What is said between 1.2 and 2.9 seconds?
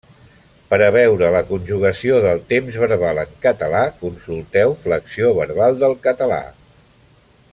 la conjugació del temps